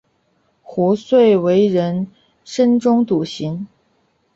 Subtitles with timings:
[0.63, 2.07] 壶遂为人
[2.43, 3.67] 深中笃行。